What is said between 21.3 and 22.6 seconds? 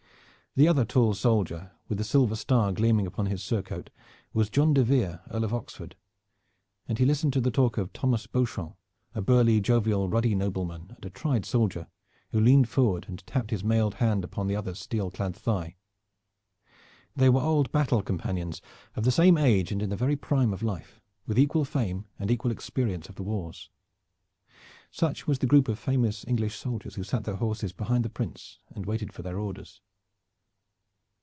equal fame and equal